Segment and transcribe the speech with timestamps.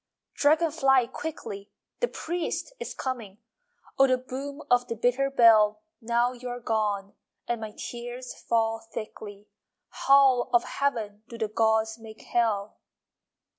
[0.33, 1.69] Dragon fly, quickly,
[1.99, 3.37] The priest is coming!
[3.99, 5.83] Oh, the boom Of the bitter bell!
[6.01, 7.13] Now you are gone
[7.47, 9.47] And my tears fall thickly.
[9.89, 12.79] How of Heaven Do the gods make Hell!